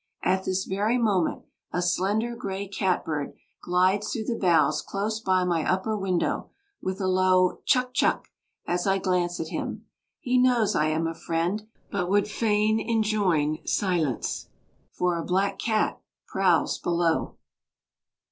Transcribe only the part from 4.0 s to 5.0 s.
through the boughs